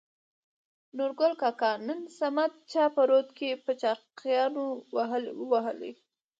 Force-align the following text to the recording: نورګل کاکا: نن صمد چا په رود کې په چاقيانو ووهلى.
نورګل 0.97 1.33
کاکا: 1.41 1.71
نن 1.87 1.99
صمد 2.17 2.51
چا 2.71 2.83
په 2.95 3.01
رود 3.09 3.27
کې 3.37 3.49
په 3.63 3.71
چاقيانو 3.81 4.65
ووهلى. 5.43 5.91